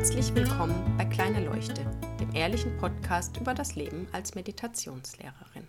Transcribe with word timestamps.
Herzlich 0.00 0.34
willkommen 0.34 0.96
bei 0.96 1.04
Kleine 1.04 1.44
Leuchte, 1.44 1.84
dem 2.18 2.34
ehrlichen 2.34 2.74
Podcast 2.78 3.36
über 3.36 3.52
das 3.52 3.74
Leben 3.74 4.08
als 4.12 4.34
Meditationslehrerin. 4.34 5.68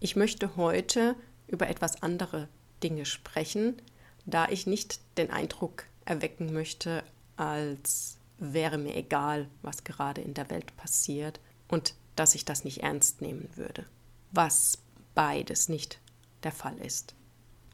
Ich 0.00 0.16
möchte 0.16 0.56
heute 0.56 1.14
über 1.46 1.68
etwas 1.68 2.02
andere 2.02 2.48
Dinge 2.82 3.06
sprechen, 3.06 3.80
da 4.26 4.48
ich 4.48 4.66
nicht 4.66 4.98
den 5.16 5.30
Eindruck 5.30 5.84
erwecken 6.04 6.52
möchte, 6.52 7.04
als 7.36 8.18
wäre 8.38 8.78
mir 8.78 8.96
egal, 8.96 9.46
was 9.62 9.84
gerade 9.84 10.22
in 10.22 10.34
der 10.34 10.50
Welt 10.50 10.76
passiert 10.76 11.38
und 11.68 11.94
dass 12.16 12.34
ich 12.34 12.44
das 12.44 12.64
nicht 12.64 12.82
ernst 12.82 13.22
nehmen 13.22 13.48
würde, 13.54 13.86
was 14.32 14.78
beides 15.14 15.68
nicht 15.68 16.00
der 16.42 16.50
Fall 16.52 16.78
ist. 16.78 17.14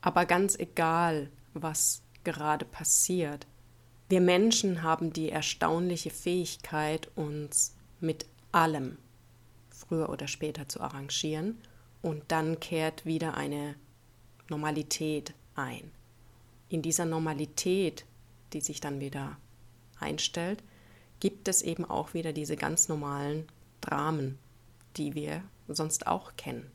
Aber 0.02 0.27
ganz 0.27 0.55
egal, 0.59 1.30
was 1.55 2.02
gerade 2.24 2.66
passiert, 2.66 3.46
wir 4.08 4.20
Menschen 4.20 4.82
haben 4.82 5.12
die 5.12 5.30
erstaunliche 5.30 6.10
Fähigkeit, 6.10 7.08
uns 7.16 7.74
mit 8.00 8.26
allem 8.52 8.98
früher 9.70 10.08
oder 10.08 10.28
später 10.28 10.68
zu 10.68 10.80
arrangieren 10.80 11.58
und 12.02 12.22
dann 12.28 12.60
kehrt 12.60 13.06
wieder 13.06 13.36
eine 13.36 13.74
Normalität 14.48 15.32
ein. 15.54 15.90
In 16.68 16.82
dieser 16.82 17.06
Normalität, 17.06 18.04
die 18.52 18.60
sich 18.60 18.80
dann 18.80 19.00
wieder 19.00 19.36
einstellt, 19.98 20.62
gibt 21.20 21.48
es 21.48 21.62
eben 21.62 21.84
auch 21.84 22.14
wieder 22.14 22.32
diese 22.32 22.56
ganz 22.56 22.88
normalen 22.88 23.46
Dramen, 23.80 24.38
die 24.96 25.14
wir 25.14 25.42
sonst 25.68 26.06
auch 26.06 26.36
kennen. 26.36 26.70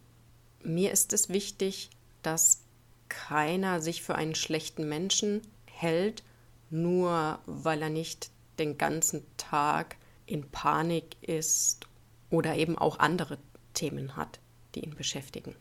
Mir 0.63 0.91
ist 0.91 1.13
es 1.13 1.29
wichtig, 1.29 1.89
dass 2.23 2.61
keiner 3.07 3.81
sich 3.81 4.01
für 4.01 4.15
einen 4.15 4.35
schlechten 4.35 4.89
Menschen 4.89 5.41
hält 5.65 6.23
nur 6.69 7.39
weil 7.45 7.81
er 7.81 7.89
nicht 7.89 8.31
den 8.57 8.77
ganzen 8.77 9.25
Tag 9.37 9.97
in 10.25 10.49
Panik 10.49 11.15
ist 11.21 11.87
oder 12.29 12.55
eben 12.55 12.77
auch 12.77 12.99
andere 12.99 13.37
Themen 13.73 14.15
hat, 14.15 14.39
die 14.75 14.83
ihn 14.83 14.95
beschäftigen. 14.95 15.55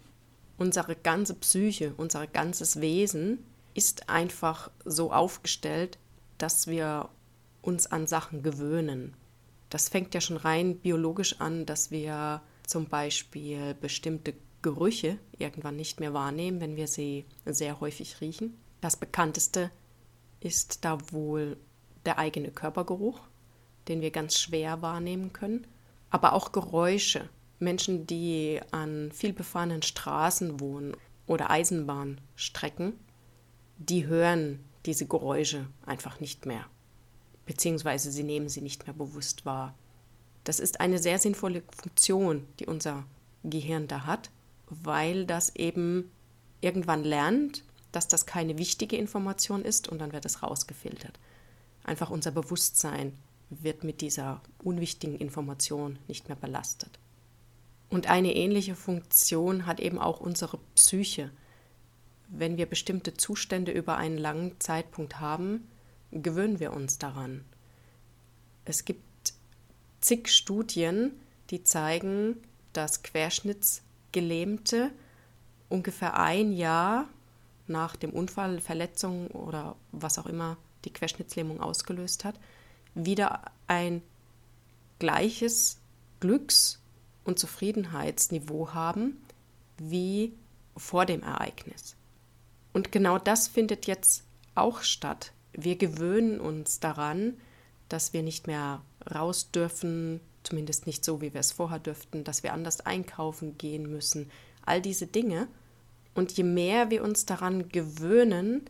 Unsere 0.58 0.96
ganze 0.96 1.34
Psyche, 1.34 1.94
unser 1.96 2.26
ganzes 2.26 2.80
Wesen 2.80 3.44
ist 3.74 4.08
einfach 4.08 4.70
so 4.84 5.12
aufgestellt, 5.12 5.98
dass 6.36 6.66
wir 6.66 7.08
uns 7.62 7.86
an 7.86 8.06
Sachen 8.06 8.42
gewöhnen. 8.42 9.14
Das 9.70 9.88
fängt 9.88 10.14
ja 10.14 10.20
schon 10.20 10.36
rein 10.36 10.78
biologisch 10.78 11.40
an, 11.40 11.64
dass 11.66 11.90
wir 11.90 12.42
zum 12.66 12.86
Beispiel 12.86 13.74
bestimmte 13.74 14.34
Gerüche 14.62 15.18
irgendwann 15.38 15.76
nicht 15.76 16.00
mehr 16.00 16.12
wahrnehmen, 16.12 16.60
wenn 16.60 16.76
wir 16.76 16.88
sie 16.88 17.24
sehr 17.46 17.80
häufig 17.80 18.20
riechen. 18.20 18.58
Das 18.80 18.96
bekannteste 18.96 19.70
ist 20.40 20.84
da 20.84 20.98
wohl 21.12 21.56
der 22.04 22.18
eigene 22.18 22.50
Körpergeruch, 22.50 23.20
den 23.88 24.00
wir 24.00 24.10
ganz 24.10 24.38
schwer 24.38 24.82
wahrnehmen 24.82 25.32
können, 25.32 25.66
aber 26.10 26.32
auch 26.32 26.52
Geräusche. 26.52 27.28
Menschen, 27.58 28.06
die 28.06 28.60
an 28.70 29.10
vielbefahrenen 29.12 29.82
Straßen 29.82 30.60
wohnen 30.60 30.96
oder 31.26 31.50
Eisenbahnstrecken, 31.50 32.92
die 33.78 34.06
hören 34.06 34.64
diese 34.86 35.06
Geräusche 35.06 35.66
einfach 35.84 36.20
nicht 36.20 36.46
mehr, 36.46 36.64
beziehungsweise 37.46 38.12
sie 38.12 38.22
nehmen 38.22 38.48
sie 38.48 38.60
nicht 38.60 38.86
mehr 38.86 38.94
bewusst 38.94 39.44
wahr. 39.44 39.74
Das 40.44 40.60
ist 40.60 40.80
eine 40.80 40.98
sehr 40.98 41.18
sinnvolle 41.18 41.62
Funktion, 41.76 42.46
die 42.58 42.66
unser 42.66 43.04
Gehirn 43.44 43.88
da 43.88 44.06
hat, 44.06 44.30
weil 44.70 45.26
das 45.26 45.54
eben 45.56 46.10
irgendwann 46.60 47.04
lernt, 47.04 47.64
dass 47.98 48.06
das 48.06 48.26
keine 48.26 48.58
wichtige 48.58 48.96
Information 48.96 49.64
ist 49.64 49.88
und 49.88 49.98
dann 49.98 50.12
wird 50.12 50.24
es 50.24 50.44
rausgefiltert. 50.44 51.18
Einfach 51.82 52.10
unser 52.10 52.30
Bewusstsein 52.30 53.12
wird 53.50 53.82
mit 53.82 54.02
dieser 54.02 54.40
unwichtigen 54.62 55.18
Information 55.18 55.98
nicht 56.06 56.28
mehr 56.28 56.36
belastet. 56.36 57.00
Und 57.88 58.06
eine 58.06 58.36
ähnliche 58.36 58.76
Funktion 58.76 59.66
hat 59.66 59.80
eben 59.80 59.98
auch 59.98 60.20
unsere 60.20 60.60
Psyche. 60.76 61.32
Wenn 62.28 62.56
wir 62.56 62.66
bestimmte 62.66 63.14
Zustände 63.14 63.72
über 63.72 63.96
einen 63.96 64.18
langen 64.18 64.60
Zeitpunkt 64.60 65.18
haben, 65.18 65.66
gewöhnen 66.12 66.60
wir 66.60 66.72
uns 66.72 66.98
daran. 66.98 67.44
Es 68.64 68.84
gibt 68.84 69.32
zig 70.00 70.28
Studien, 70.28 71.18
die 71.50 71.64
zeigen, 71.64 72.36
dass 72.72 73.02
Querschnittsgelähmte 73.02 74.92
ungefähr 75.68 76.16
ein 76.16 76.52
Jahr 76.52 77.08
nach 77.68 77.96
dem 77.96 78.10
Unfall, 78.10 78.60
Verletzung 78.60 79.28
oder 79.28 79.76
was 79.92 80.18
auch 80.18 80.26
immer 80.26 80.56
die 80.84 80.92
Querschnittslähmung 80.92 81.60
ausgelöst 81.60 82.24
hat, 82.24 82.38
wieder 82.94 83.50
ein 83.66 84.02
gleiches 84.98 85.78
Glücks- 86.20 86.80
und 87.24 87.38
Zufriedenheitsniveau 87.38 88.72
haben 88.72 89.18
wie 89.78 90.32
vor 90.76 91.06
dem 91.06 91.22
Ereignis. 91.22 91.96
Und 92.72 92.92
genau 92.92 93.18
das 93.18 93.48
findet 93.48 93.86
jetzt 93.86 94.24
auch 94.54 94.82
statt. 94.82 95.32
Wir 95.52 95.76
gewöhnen 95.76 96.40
uns 96.40 96.80
daran, 96.80 97.34
dass 97.88 98.12
wir 98.12 98.22
nicht 98.22 98.46
mehr 98.46 98.82
raus 99.12 99.50
dürfen, 99.50 100.20
zumindest 100.42 100.86
nicht 100.86 101.04
so, 101.04 101.20
wie 101.20 101.32
wir 101.32 101.40
es 101.40 101.52
vorher 101.52 101.78
dürften, 101.78 102.24
dass 102.24 102.42
wir 102.42 102.52
anders 102.52 102.80
einkaufen 102.80 103.58
gehen 103.58 103.90
müssen. 103.90 104.30
All 104.64 104.82
diese 104.82 105.06
Dinge 105.06 105.48
und 106.18 106.32
je 106.32 106.42
mehr 106.42 106.90
wir 106.90 107.04
uns 107.04 107.26
daran 107.26 107.68
gewöhnen, 107.68 108.68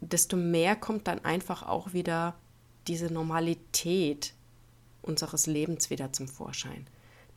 desto 0.00 0.36
mehr 0.36 0.76
kommt 0.76 1.08
dann 1.08 1.24
einfach 1.24 1.64
auch 1.64 1.92
wieder 1.92 2.36
diese 2.86 3.12
Normalität 3.12 4.32
unseres 5.02 5.46
Lebens 5.46 5.90
wieder 5.90 6.12
zum 6.12 6.28
Vorschein. 6.28 6.86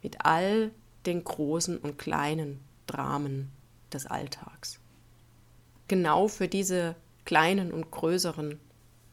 Mit 0.04 0.24
all 0.24 0.70
den 1.08 1.24
großen 1.24 1.80
und 1.80 1.98
kleinen 1.98 2.60
Dramen 2.86 3.52
des 3.92 4.06
Alltags. 4.06 4.80
Genau 5.88 6.28
für 6.28 6.48
diese 6.48 6.96
kleinen 7.26 7.72
und 7.72 7.90
größeren 7.90 8.60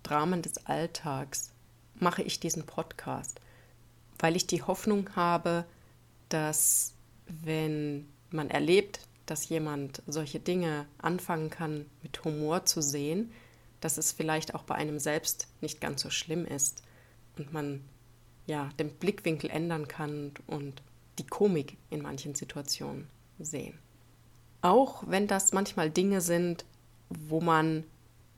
Dramen 0.02 0.42
des 0.42 0.66
Alltags 0.66 1.52
mache 1.94 2.22
ich 2.22 2.38
diesen 2.38 2.66
Podcast, 2.66 3.40
weil 4.18 4.36
ich 4.36 4.46
die 4.46 4.62
Hoffnung 4.62 5.16
habe, 5.16 5.64
dass 6.28 6.92
wenn 7.26 8.06
man 8.30 8.50
erlebt, 8.50 9.08
dass 9.26 9.48
jemand 9.48 10.02
solche 10.06 10.40
Dinge 10.40 10.86
anfangen 10.98 11.50
kann, 11.50 11.86
mit 12.02 12.24
Humor 12.24 12.64
zu 12.64 12.82
sehen, 12.82 13.32
dass 13.80 13.98
es 13.98 14.12
vielleicht 14.12 14.54
auch 14.54 14.62
bei 14.62 14.74
einem 14.74 14.98
selbst 14.98 15.48
nicht 15.60 15.80
ganz 15.80 16.02
so 16.02 16.10
schlimm 16.10 16.44
ist 16.44 16.82
und 17.36 17.52
man 17.52 17.82
ja 18.46 18.70
den 18.78 18.90
Blickwinkel 18.90 19.50
ändern 19.50 19.88
kann 19.88 20.32
und 20.46 20.82
die 21.18 21.26
Komik 21.26 21.76
in 21.90 22.02
manchen 22.02 22.34
Situationen 22.34 23.08
sehen. 23.38 23.78
Auch 24.60 25.04
wenn 25.06 25.26
das 25.26 25.52
manchmal 25.52 25.90
Dinge 25.90 26.20
sind, 26.20 26.64
wo 27.08 27.40
man 27.40 27.84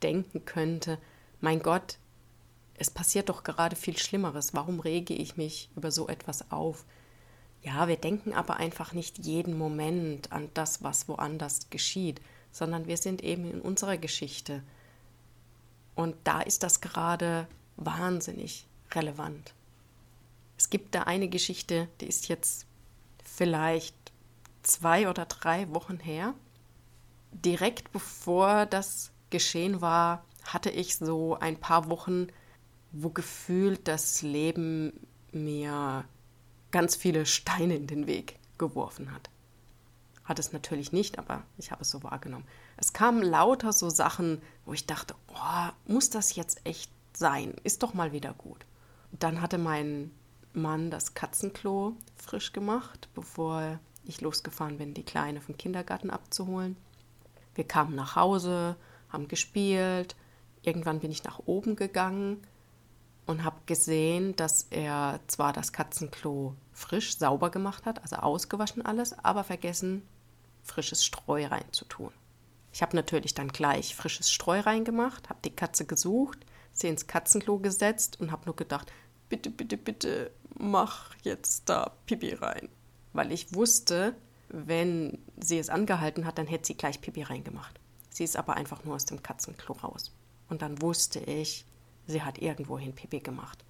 denken 0.03 0.45
könnte, 0.45 0.99
mein 1.41 1.61
Gott, 1.61 1.99
es 2.77 2.91
passiert 2.91 3.29
doch 3.29 3.45
gerade 3.45 3.77
viel 3.77 3.97
Schlimmeres, 3.97 4.55
warum 4.55 4.81
rege 4.81 5.15
ich 5.15 5.37
mich 5.37 5.71
über 5.77 5.91
so 5.91 6.09
etwas 6.09 6.51
auf? 6.51 6.85
Ja, 7.65 7.89
wir 7.89 7.97
denken 7.97 8.35
aber 8.35 8.59
einfach 8.59 8.93
nicht 8.93 9.25
jeden 9.25 9.57
Moment 9.57 10.31
an 10.33 10.51
das, 10.53 10.83
was 10.83 11.09
woanders 11.09 11.71
geschieht, 11.71 12.21
sondern 12.53 12.87
wir 12.87 12.99
sind 12.99 13.25
eben 13.25 13.51
in 13.51 13.63
unserer 13.63 13.97
Geschichte. 13.97 14.63
Und 15.95 16.15
da 16.25 16.43
ist 16.43 16.63
das 16.63 16.83
gerade 16.83 17.49
wahnsinnig 17.77 18.67
relevant. 18.93 19.55
Es 20.59 20.69
gibt 20.69 20.95
da 20.95 21.05
eine 21.05 21.29
Geschichte, 21.29 21.89
die 22.01 22.07
ist 22.07 22.29
jetzt 22.29 22.67
vielleicht 23.25 23.97
zwei 24.63 25.09
oder 25.09 25.25
drei 25.25 25.73
Wochen 25.73 25.99
her. 25.99 26.35
Direkt 27.33 27.93
bevor 27.93 28.67
das 28.67 29.11
geschehen 29.31 29.81
war, 29.81 30.25
hatte 30.45 30.71
ich 30.71 30.97
so 30.97 31.35
ein 31.41 31.59
paar 31.59 31.89
Wochen, 31.89 32.29
wo 32.93 33.09
gefühlt 33.09 33.89
das 33.89 34.21
Leben 34.21 34.93
mir 35.33 36.05
ganz 36.75 36.97
viele 36.97 37.25
Steine 37.25 37.77
in 37.77 37.87
den 37.87 38.09
Weg 38.09 38.37
geworfen 38.59 39.13
hat. 39.13 39.31
Hat 40.25 40.41
es 40.41 40.53
natürlich 40.53 40.91
nicht, 40.91 41.21
aber 41.21 41.45
ich 41.57 41.71
habe 41.71 41.83
es 41.83 41.91
so 41.91 42.03
wahrgenommen. 42.03 42.47
Es 42.77 42.93
kamen 42.93 43.23
lauter 43.23 43.73
so 43.73 43.91
Sachen, 43.91 44.43
wo 44.65 44.73
ich 44.73 44.85
dachte, 44.85 45.15
oh, 45.29 45.69
muss 45.87 46.11
das 46.11 46.35
jetzt 46.35 46.67
echt 46.67 46.91
sein? 47.17 47.55
Ist 47.63 47.85
doch 47.85 47.95
mal 47.95 48.11
wieder 48.11 48.33
gut. 48.33 48.67
Dann 49.13 49.41
hatte 49.41 49.57
mein 49.57 50.11
Mann 50.53 50.91
das 50.91 51.15
Katzenklo 51.15 51.95
frisch 52.17 52.53
gemacht, 52.53 53.09
bevor 53.15 53.79
ich 54.05 54.21
losgefahren 54.21 54.79
bin, 54.79 54.95
die 54.95 55.05
Kleine 55.05 55.41
vom 55.41 55.57
Kindergarten 55.57 56.11
abzuholen. 56.11 56.77
Wir 57.55 57.69
kamen 57.69 57.95
nach 57.95 58.17
Hause, 58.17 58.75
haben 59.11 59.29
gespielt. 59.29 60.17
Irgendwann 60.63 60.99
bin 60.99 61.13
ich 61.13 61.23
nach 61.23 61.39
oben 61.47 61.77
gegangen 61.77 62.45
und 63.27 63.45
habe 63.45 63.57
gesehen, 63.67 64.37
dass 64.37 64.67
er 64.71 65.21
zwar 65.27 65.53
das 65.53 65.73
Katzenklo 65.73 66.55
frisch 66.73 67.17
sauber 67.19 67.51
gemacht 67.51 67.87
hat, 67.87 68.03
also 68.03 68.17
ausgewaschen 68.17 68.85
alles, 68.85 69.19
aber 69.19 69.45
vergessen, 69.45 70.03
frisches 70.63 71.05
Streu 71.05 71.47
reinzutun. 71.47 72.13
Ich 72.73 72.83
habe 72.83 72.97
natürlich 72.97 73.35
dann 73.35 73.49
gleich 73.49 73.95
frisches 73.95 74.33
Streu 74.33 74.61
reingemacht, 74.61 75.29
habe 75.29 75.39
die 75.45 75.55
Katze 75.55 75.87
gesucht, 75.87 76.39
sie 76.73 76.89
ins 76.89 77.07
Katzenklo 77.07 77.59
gesetzt 77.59 78.21
und 78.21 78.33
habe 78.33 78.47
nur 78.47 78.57
gedacht, 78.57 78.93
bitte, 79.29 79.51
bitte, 79.51 79.77
bitte, 79.77 80.33
mach 80.59 81.15
jetzt 81.23 81.69
da 81.69 81.93
Pipi 82.07 82.35
rein. 82.35 82.69
Weil 83.13 83.31
ich 83.31 83.55
wusste, 83.55 84.15
wenn 84.49 85.19
sie 85.41 85.59
es 85.59 85.69
angehalten 85.69 86.27
hat, 86.27 86.39
dann 86.39 86.47
hätte 86.47 86.67
sie 86.67 86.77
gleich 86.77 87.01
Pipi 87.01 87.23
reingemacht. 87.23 87.79
Sie 88.11 88.25
ist 88.25 88.37
aber 88.37 88.55
einfach 88.55 88.85
nur 88.85 88.97
aus 88.97 89.05
dem 89.05 89.23
Katzenklo 89.23 89.75
raus. 89.75 90.13
Und 90.49 90.63
dann 90.63 90.83
wusste 90.83 91.21
ich, 91.21 91.65
sie 92.07 92.23
hat 92.23 92.39
irgendwohin 92.39 92.95
Pipi 92.95 93.21
gemacht. 93.21 93.65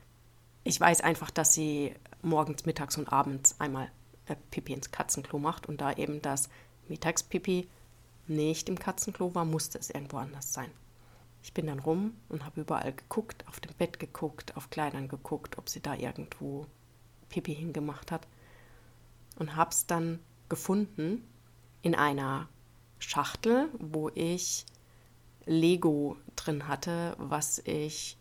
Ich 0.64 0.80
weiß 0.80 1.02
einfach, 1.02 1.30
dass 1.30 1.54
sie 1.54 1.94
morgens, 2.22 2.64
mittags 2.64 2.96
und 2.96 3.12
abends 3.12 3.60
einmal 3.60 3.90
äh, 4.26 4.36
Pipi 4.50 4.72
ins 4.72 4.90
Katzenklo 4.90 5.38
macht 5.38 5.66
und 5.66 5.80
da 5.80 5.92
eben 5.92 6.22
das 6.22 6.48
Mittagspipi 6.88 7.68
nicht 8.26 8.68
im 8.68 8.78
Katzenklo 8.78 9.34
war, 9.34 9.44
musste 9.44 9.78
es 9.78 9.90
irgendwo 9.90 10.16
anders 10.16 10.52
sein. 10.52 10.70
Ich 11.42 11.52
bin 11.52 11.66
dann 11.66 11.78
rum 11.78 12.14
und 12.30 12.44
habe 12.46 12.62
überall 12.62 12.94
geguckt, 12.94 13.46
auf 13.46 13.60
dem 13.60 13.74
Bett 13.74 13.98
geguckt, 13.98 14.56
auf 14.56 14.70
Kleidern 14.70 15.08
geguckt, 15.08 15.58
ob 15.58 15.68
sie 15.68 15.80
da 15.80 15.94
irgendwo 15.94 16.66
Pipi 17.28 17.54
hingemacht 17.54 18.10
hat 18.10 18.26
und 19.36 19.56
habe 19.56 19.70
es 19.70 19.86
dann 19.86 20.20
gefunden 20.48 21.22
in 21.82 21.94
einer 21.94 22.48
Schachtel, 22.98 23.68
wo 23.78 24.08
ich 24.14 24.64
Lego 25.44 26.16
drin 26.36 26.66
hatte, 26.66 27.14
was 27.18 27.58
ich 27.58 28.16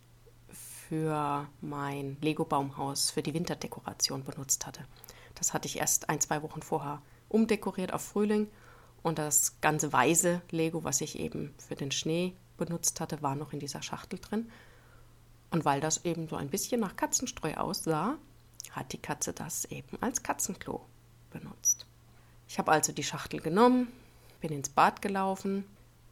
für 0.94 1.48
mein 1.60 2.18
Lego-Baumhaus 2.22 3.10
für 3.10 3.24
die 3.24 3.34
Winterdekoration 3.34 4.24
benutzt 4.24 4.68
hatte. 4.68 4.86
Das 5.34 5.51
hatte 5.51 5.68
ich 5.68 5.80
erst 5.80 6.07
ein, 6.07 6.22
zwei 6.22 6.44
Wochen 6.44 6.62
vorher 6.62 7.01
umdekoriert 7.30 7.92
auf 7.92 8.04
Frühling 8.04 8.48
und 9.01 9.18
das 9.18 9.60
ganze 9.60 9.92
weiße 9.92 10.44
Lego, 10.51 10.84
was 10.84 11.01
ich 11.01 11.18
eben 11.18 11.51
für 11.57 11.74
den 11.74 11.90
Schnee 11.90 12.36
benutzt 12.57 13.01
hatte, 13.01 13.24
war 13.24 13.34
noch 13.34 13.54
in 13.54 13.60
dieser 13.60 13.81
Schachtel 13.81 14.19
drin. 14.19 14.51
Und 15.50 15.66
weil 15.66 15.81
das 15.81 16.06
eben 16.06 16.28
so 16.28 16.36
ein 16.36 16.50
bisschen 16.50 16.81
nach 16.81 16.95
Katzenstreu 16.95 17.56
aussah, 17.56 18.19
hat 18.69 18.94
die 18.94 19.01
Katze 19.01 19.34
das 19.34 19.66
eben 19.66 19.98
als 20.00 20.22
Katzenklo 20.22 20.86
benutzt. 21.31 21.88
Ich 22.48 22.60
habe 22.60 22.72
also 22.72 22.92
die 22.92 23.04
Schachtel 23.04 23.40
genommen, 23.40 23.88
bin 24.42 24.51
ins 24.51 24.69
Bad 24.69 25.01
gelaufen, 25.01 25.66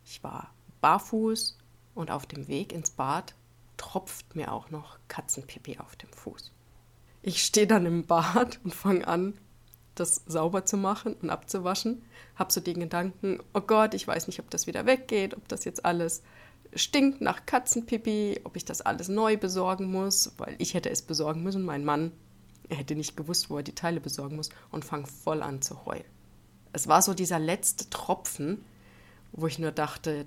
ich 0.04 0.24
war 0.24 0.50
barfuß 0.82 1.56
und 1.94 2.10
auf 2.10 2.26
dem 2.26 2.48
Weg 2.48 2.74
ins 2.74 2.90
Bad 2.90 3.36
tropft 3.92 4.36
mir 4.38 4.54
auch 4.54 4.70
noch 4.70 5.00
Katzenpipi 5.10 5.78
auf 5.80 5.98
dem 5.98 6.12
Fuß. 6.14 6.54
Ich 7.24 7.44
stehe 7.44 7.68
dann 7.68 7.86
im 7.86 8.06
Bad 8.06 8.60
und 8.64 8.74
fange 8.74 9.06
an, 9.06 9.34
das 9.96 10.24
sauber 10.26 10.66
zu 10.66 10.78
machen 10.78 11.16
und 11.16 11.30
abzuwaschen. 11.30 12.02
Habe 12.36 12.54
so 12.54 12.62
den 12.62 12.80
Gedanken, 12.80 13.44
oh 13.54 13.60
Gott, 13.60 13.94
ich 13.94 14.08
weiß 14.08 14.28
nicht, 14.28 14.40
ob 14.40 14.50
das 14.50 14.66
wieder 14.66 14.86
weggeht, 14.86 15.36
ob 15.36 15.46
das 15.50 15.66
jetzt 15.66 15.84
alles 15.84 16.24
stinkt 16.74 17.20
nach 17.20 17.46
Katzenpipi, 17.46 18.40
ob 18.46 18.56
ich 18.56 18.64
das 18.64 18.82
alles 18.82 19.10
neu 19.10 19.36
besorgen 19.36 19.92
muss, 19.92 20.32
weil 20.38 20.56
ich 20.58 20.74
hätte 20.74 20.90
es 20.90 21.02
besorgen 21.02 21.44
müssen. 21.44 21.64
Mein 21.64 21.84
Mann, 21.84 22.14
er 22.70 22.78
hätte 22.78 22.96
nicht 22.96 23.18
gewusst, 23.18 23.50
wo 23.50 23.58
er 23.58 23.64
die 23.64 23.76
Teile 23.76 24.00
besorgen 24.00 24.38
muss 24.38 24.52
und 24.72 24.86
fange 24.86 25.06
voll 25.06 25.44
an 25.44 25.62
zu 25.62 25.86
heulen. 25.86 26.06
Es 26.72 26.88
war 26.88 27.02
so 27.02 27.14
dieser 27.14 27.40
letzte 27.40 27.90
Tropfen, 27.90 28.64
wo 29.34 29.48
ich 29.48 29.60
nur 29.60 29.74
dachte, 29.74 30.26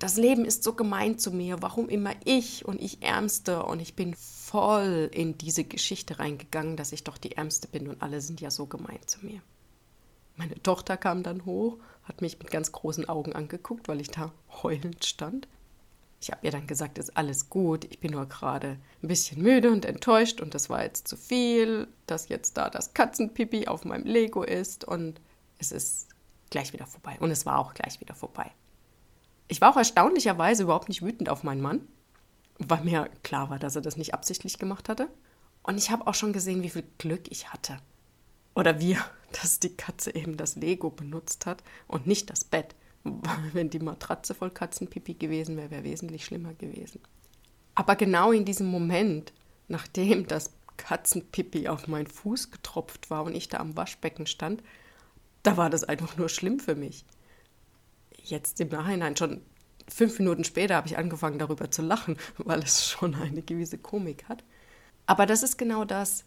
das 0.00 0.16
Leben 0.16 0.46
ist 0.46 0.64
so 0.64 0.72
gemein 0.72 1.18
zu 1.18 1.30
mir, 1.30 1.60
warum 1.60 1.90
immer 1.90 2.14
ich 2.24 2.64
und 2.64 2.80
ich 2.80 3.02
Ärmste 3.02 3.64
und 3.64 3.80
ich 3.80 3.94
bin 3.94 4.14
voll 4.14 5.10
in 5.12 5.36
diese 5.36 5.62
Geschichte 5.62 6.18
reingegangen, 6.18 6.76
dass 6.76 6.92
ich 6.92 7.04
doch 7.04 7.18
die 7.18 7.32
Ärmste 7.32 7.68
bin 7.68 7.86
und 7.86 8.02
alle 8.02 8.22
sind 8.22 8.40
ja 8.40 8.50
so 8.50 8.64
gemein 8.64 9.00
zu 9.04 9.24
mir. 9.24 9.42
Meine 10.36 10.60
Tochter 10.62 10.96
kam 10.96 11.22
dann 11.22 11.44
hoch, 11.44 11.76
hat 12.04 12.22
mich 12.22 12.38
mit 12.38 12.50
ganz 12.50 12.72
großen 12.72 13.10
Augen 13.10 13.34
angeguckt, 13.34 13.88
weil 13.88 14.00
ich 14.00 14.10
da 14.10 14.32
heulend 14.62 15.04
stand. 15.04 15.46
Ich 16.22 16.30
habe 16.30 16.46
ihr 16.46 16.50
dann 16.50 16.66
gesagt, 16.66 16.96
ist 16.96 17.16
alles 17.18 17.50
gut, 17.50 17.84
ich 17.84 18.00
bin 18.00 18.12
nur 18.12 18.24
gerade 18.24 18.78
ein 19.02 19.08
bisschen 19.08 19.42
müde 19.42 19.70
und 19.70 19.84
enttäuscht 19.84 20.40
und 20.40 20.54
das 20.54 20.70
war 20.70 20.82
jetzt 20.82 21.08
zu 21.08 21.18
viel, 21.18 21.88
dass 22.06 22.30
jetzt 22.30 22.56
da 22.56 22.70
das 22.70 22.94
Katzenpipi 22.94 23.66
auf 23.66 23.84
meinem 23.84 24.06
Lego 24.06 24.44
ist 24.44 24.84
und 24.84 25.20
es 25.58 25.72
ist 25.72 26.08
gleich 26.48 26.72
wieder 26.72 26.86
vorbei. 26.86 27.18
Und 27.20 27.30
es 27.30 27.44
war 27.44 27.58
auch 27.58 27.74
gleich 27.74 28.00
wieder 28.00 28.14
vorbei. 28.14 28.50
Ich 29.50 29.60
war 29.60 29.72
auch 29.72 29.76
erstaunlicherweise 29.76 30.62
überhaupt 30.62 30.88
nicht 30.88 31.02
wütend 31.02 31.28
auf 31.28 31.42
meinen 31.42 31.60
Mann, 31.60 31.80
weil 32.60 32.84
mir 32.84 33.10
klar 33.24 33.50
war, 33.50 33.58
dass 33.58 33.74
er 33.74 33.82
das 33.82 33.96
nicht 33.96 34.14
absichtlich 34.14 34.58
gemacht 34.58 34.88
hatte. 34.88 35.08
Und 35.64 35.76
ich 35.76 35.90
habe 35.90 36.06
auch 36.06 36.14
schon 36.14 36.32
gesehen, 36.32 36.62
wie 36.62 36.70
viel 36.70 36.84
Glück 36.98 37.22
ich 37.30 37.52
hatte. 37.52 37.78
Oder 38.54 38.78
wir, 38.78 39.04
dass 39.42 39.58
die 39.58 39.76
Katze 39.76 40.14
eben 40.14 40.36
das 40.36 40.54
Lego 40.54 40.90
benutzt 40.90 41.46
hat 41.46 41.64
und 41.88 42.06
nicht 42.06 42.30
das 42.30 42.44
Bett. 42.44 42.76
Wenn 43.52 43.70
die 43.70 43.80
Matratze 43.80 44.36
voll 44.36 44.50
Katzenpipi 44.50 45.14
gewesen 45.14 45.56
wäre, 45.56 45.72
wäre 45.72 45.84
wesentlich 45.84 46.24
schlimmer 46.24 46.54
gewesen. 46.54 47.00
Aber 47.74 47.96
genau 47.96 48.30
in 48.30 48.44
diesem 48.44 48.68
Moment, 48.68 49.32
nachdem 49.66 50.28
das 50.28 50.52
Katzenpipi 50.76 51.66
auf 51.66 51.88
meinen 51.88 52.06
Fuß 52.06 52.52
getropft 52.52 53.10
war 53.10 53.24
und 53.24 53.34
ich 53.34 53.48
da 53.48 53.58
am 53.58 53.76
Waschbecken 53.76 54.28
stand, 54.28 54.62
da 55.42 55.56
war 55.56 55.70
das 55.70 55.82
einfach 55.82 56.16
nur 56.16 56.28
schlimm 56.28 56.60
für 56.60 56.76
mich 56.76 57.04
jetzt 58.24 58.60
im 58.60 58.68
Nachhinein 58.68 59.16
schon 59.16 59.42
fünf 59.88 60.18
Minuten 60.18 60.44
später 60.44 60.76
habe 60.76 60.88
ich 60.88 60.98
angefangen 60.98 61.38
darüber 61.38 61.70
zu 61.70 61.82
lachen, 61.82 62.16
weil 62.38 62.60
es 62.60 62.88
schon 62.88 63.14
eine 63.14 63.42
gewisse 63.42 63.78
Komik 63.78 64.28
hat. 64.28 64.44
Aber 65.06 65.26
das 65.26 65.42
ist 65.42 65.58
genau 65.58 65.84
das. 65.84 66.24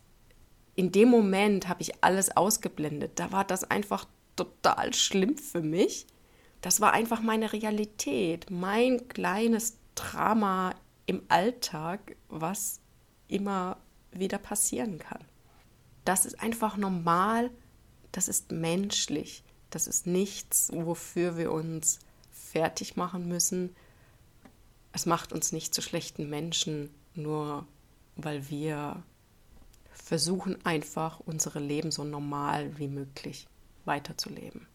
In 0.75 0.91
dem 0.91 1.09
Moment 1.09 1.67
habe 1.67 1.81
ich 1.81 2.03
alles 2.03 2.35
ausgeblendet. 2.35 3.19
Da 3.19 3.31
war 3.31 3.45
das 3.45 3.63
einfach 3.63 4.05
total 4.35 4.93
schlimm 4.93 5.37
für 5.37 5.61
mich. 5.61 6.07
Das 6.61 6.81
war 6.81 6.93
einfach 6.93 7.21
meine 7.21 7.53
Realität, 7.53 8.49
mein 8.49 9.07
kleines 9.07 9.77
Drama 9.95 10.73
im 11.05 11.21
Alltag, 11.27 12.15
was 12.29 12.79
immer 13.27 13.77
wieder 14.11 14.37
passieren 14.37 14.97
kann. 14.97 15.23
Das 16.05 16.25
ist 16.25 16.39
einfach 16.41 16.77
normal, 16.77 17.51
das 18.11 18.27
ist 18.27 18.51
menschlich. 18.51 19.43
Das 19.73 19.87
ist 19.87 20.05
nichts, 20.05 20.69
wofür 20.71 21.35
wir 21.35 21.51
uns 21.51 21.97
fertig 22.31 22.95
machen 22.95 23.27
müssen. 23.27 23.75
Es 24.91 25.07
macht 25.07 25.33
uns 25.33 25.51
nicht 25.51 25.73
zu 25.73 25.81
schlechten 25.81 26.29
Menschen, 26.29 26.91
nur 27.15 27.65
weil 28.15 28.51
wir 28.51 29.01
versuchen 29.91 30.63
einfach 30.63 31.19
unsere 31.21 31.57
Leben 31.57 31.89
so 31.89 32.03
normal 32.03 32.77
wie 32.77 32.87
möglich 32.87 33.47
weiterzuleben. 33.85 34.67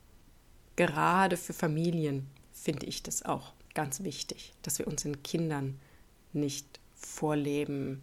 Gerade 0.74 1.36
für 1.36 1.52
Familien 1.52 2.26
finde 2.52 2.86
ich 2.86 3.04
das 3.04 3.24
auch 3.24 3.52
ganz 3.74 4.02
wichtig, 4.02 4.52
dass 4.62 4.80
wir 4.80 4.88
unseren 4.88 5.22
Kindern 5.22 5.78
nicht 6.32 6.80
vorleben, 6.96 8.02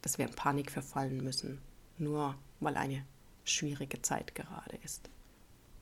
dass 0.00 0.16
wir 0.16 0.26
in 0.26 0.34
Panik 0.34 0.70
verfallen 0.70 1.22
müssen, 1.22 1.60
nur 1.98 2.36
weil 2.60 2.78
eine 2.78 3.04
schwierige 3.44 4.00
Zeit 4.00 4.34
gerade 4.34 4.78
ist 4.82 5.10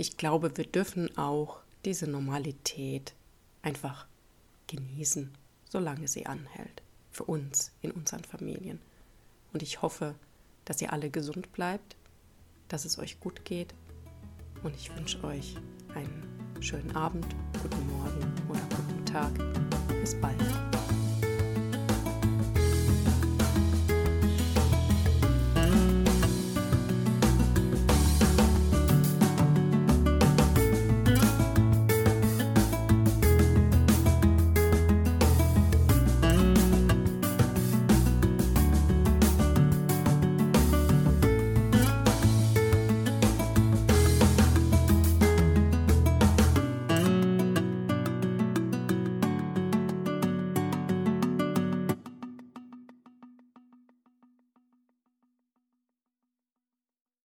ich 0.00 0.16
glaube, 0.16 0.56
wir 0.56 0.64
dürfen 0.64 1.14
auch 1.18 1.58
diese 1.84 2.06
Normalität 2.06 3.12
einfach 3.60 4.06
genießen, 4.66 5.30
solange 5.68 6.08
sie 6.08 6.24
anhält. 6.24 6.82
Für 7.10 7.24
uns, 7.24 7.72
in 7.82 7.90
unseren 7.90 8.24
Familien. 8.24 8.80
Und 9.52 9.62
ich 9.62 9.82
hoffe, 9.82 10.14
dass 10.64 10.80
ihr 10.80 10.94
alle 10.94 11.10
gesund 11.10 11.52
bleibt, 11.52 11.96
dass 12.68 12.86
es 12.86 12.98
euch 12.98 13.20
gut 13.20 13.44
geht. 13.44 13.74
Und 14.62 14.74
ich 14.74 14.94
wünsche 14.96 15.22
euch 15.22 15.56
einen 15.94 16.62
schönen 16.62 16.96
Abend, 16.96 17.26
guten 17.62 17.86
Morgen 17.88 18.32
oder 18.48 18.60
guten 18.60 19.04
Tag. 19.04 19.32
Bis 20.00 20.18
bald. 20.18 20.39